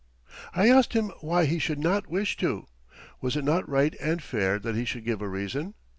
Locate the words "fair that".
4.19-4.75